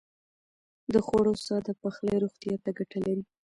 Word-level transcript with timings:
د 0.93 0.95
خوړو 1.05 1.33
ساده 1.45 1.73
پخلی 1.81 2.15
روغتيا 2.23 2.55
ته 2.63 2.69
ګټه 2.77 2.97
لري. 3.05 3.23